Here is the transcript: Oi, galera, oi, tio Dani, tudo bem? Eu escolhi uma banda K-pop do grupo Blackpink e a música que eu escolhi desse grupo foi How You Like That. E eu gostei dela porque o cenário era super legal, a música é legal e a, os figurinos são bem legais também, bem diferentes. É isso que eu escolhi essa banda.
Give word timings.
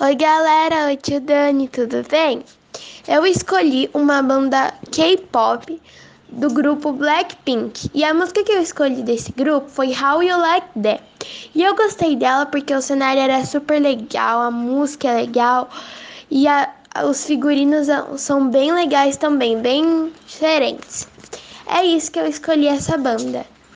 Oi, 0.00 0.16
galera, 0.16 0.86
oi, 0.86 0.96
tio 0.96 1.20
Dani, 1.20 1.68
tudo 1.68 2.02
bem? 2.10 2.44
Eu 3.06 3.24
escolhi 3.24 3.88
uma 3.94 4.20
banda 4.22 4.74
K-pop 4.90 5.80
do 6.28 6.50
grupo 6.50 6.92
Blackpink 6.92 7.88
e 7.94 8.02
a 8.02 8.12
música 8.12 8.42
que 8.42 8.50
eu 8.50 8.60
escolhi 8.60 9.02
desse 9.02 9.30
grupo 9.30 9.68
foi 9.68 9.94
How 9.96 10.20
You 10.20 10.36
Like 10.36 10.66
That. 10.82 11.02
E 11.54 11.62
eu 11.62 11.76
gostei 11.76 12.16
dela 12.16 12.44
porque 12.44 12.74
o 12.74 12.82
cenário 12.82 13.22
era 13.22 13.46
super 13.46 13.80
legal, 13.80 14.42
a 14.42 14.50
música 14.50 15.06
é 15.06 15.14
legal 15.14 15.70
e 16.28 16.48
a, 16.48 16.68
os 17.04 17.24
figurinos 17.24 17.86
são 18.16 18.48
bem 18.48 18.72
legais 18.72 19.16
também, 19.16 19.60
bem 19.60 20.12
diferentes. 20.26 21.06
É 21.68 21.84
isso 21.84 22.10
que 22.10 22.18
eu 22.18 22.26
escolhi 22.26 22.66
essa 22.66 22.98
banda. 22.98 23.46